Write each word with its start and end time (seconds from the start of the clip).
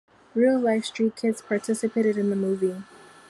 Real 0.33 0.59
life 0.59 0.85
street 0.85 1.15
kids 1.17 1.43
participated 1.43 2.17
in 2.17 2.31
the 2.31 2.35
movie. 2.35 2.81